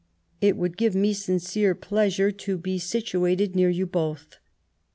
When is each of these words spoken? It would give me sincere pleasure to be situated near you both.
It 0.41 0.57
would 0.57 0.77
give 0.77 0.95
me 0.95 1.13
sincere 1.13 1.75
pleasure 1.75 2.31
to 2.31 2.57
be 2.57 2.79
situated 2.79 3.55
near 3.55 3.69
you 3.69 3.85
both. 3.85 4.37